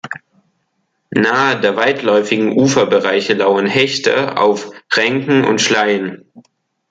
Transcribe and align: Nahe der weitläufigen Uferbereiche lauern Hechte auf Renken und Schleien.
Nahe 1.13 1.61
der 1.61 1.75
weitläufigen 1.75 2.53
Uferbereiche 2.53 3.33
lauern 3.35 3.67
Hechte 3.67 4.35
auf 4.35 4.71
Renken 4.97 5.43
und 5.43 5.61
Schleien. 5.61 6.25